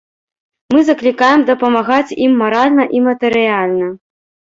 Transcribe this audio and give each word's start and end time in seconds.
Мы 0.75 0.79
заклікаем 0.87 1.45
дапамагаць 1.51 2.17
ім 2.25 2.35
маральна 2.43 2.91
і 2.99 3.07
матэрыяльна. 3.13 3.97